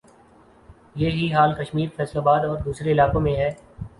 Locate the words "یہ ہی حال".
0.95-1.53